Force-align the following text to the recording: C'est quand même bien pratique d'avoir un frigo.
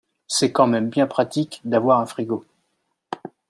C'est 0.25 0.51
quand 0.51 0.65
même 0.65 0.89
bien 0.89 1.05
pratique 1.05 1.61
d'avoir 1.63 1.99
un 1.99 2.07
frigo. 2.07 2.43